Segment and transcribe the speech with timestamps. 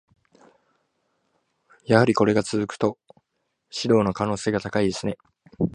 [1.85, 2.97] やはりこれが続くと、
[3.71, 5.19] 指導の可能性が高いですね。